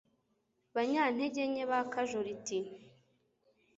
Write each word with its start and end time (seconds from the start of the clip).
banyantegenke 0.73 1.63
ba 1.71 1.79
kajoriti 1.93 2.57